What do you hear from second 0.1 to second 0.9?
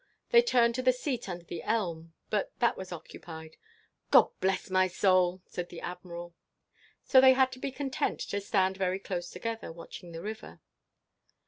They turned to